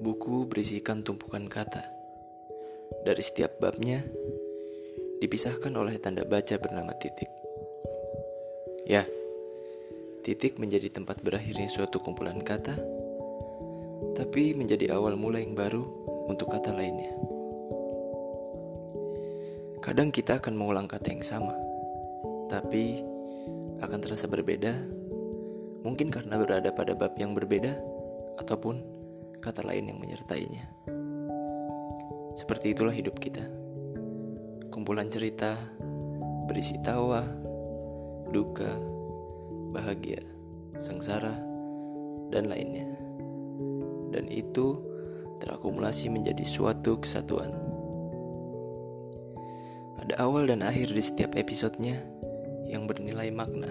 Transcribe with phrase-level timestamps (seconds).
[0.00, 1.84] berisikan tumpukan kata.
[3.04, 4.00] Dari setiap babnya,
[5.20, 7.28] dipisahkan oleh tanda baca bernama titik.
[8.88, 9.04] Ya,
[10.24, 12.80] titik menjadi tempat berakhirnya suatu kumpulan kata,
[14.16, 15.84] tapi menjadi awal mula yang baru
[16.26, 17.12] untuk kata lainnya.
[19.84, 21.52] Kadang kita akan mengulang kata yang sama,
[22.48, 23.04] tapi
[23.80, 24.76] akan terasa berbeda,
[25.84, 27.80] mungkin karena berada pada bab yang berbeda,
[28.40, 28.99] ataupun
[29.40, 30.68] kata lain yang menyertainya.
[32.36, 33.42] Seperti itulah hidup kita.
[34.70, 35.56] Kumpulan cerita
[36.46, 37.24] berisi tawa,
[38.30, 38.78] duka,
[39.74, 40.22] bahagia,
[40.78, 41.34] sengsara,
[42.30, 42.86] dan lainnya.
[44.10, 44.78] Dan itu
[45.40, 47.50] terakumulasi menjadi suatu kesatuan.
[50.00, 52.00] Ada awal dan akhir di setiap episodenya
[52.66, 53.70] yang bernilai makna,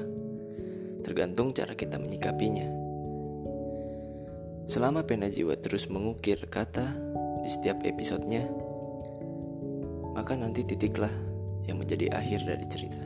[1.03, 2.78] tergantung cara kita menyikapinya.
[4.69, 6.93] Selama pena jiwa terus mengukir kata
[7.41, 8.45] di setiap episodenya,
[10.13, 11.09] maka nanti titiklah
[11.65, 13.01] yang menjadi akhir dari cerita.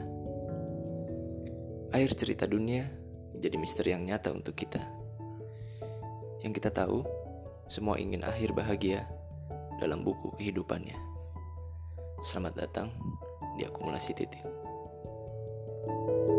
[1.95, 2.83] Akhir cerita dunia
[3.31, 4.83] menjadi misteri yang nyata untuk kita.
[6.43, 7.07] Yang kita tahu,
[7.71, 9.07] semua ingin akhir bahagia
[9.79, 10.99] dalam buku kehidupannya.
[12.27, 12.91] Selamat datang
[13.55, 14.43] di akumulasi titik.
[15.83, 16.32] thank you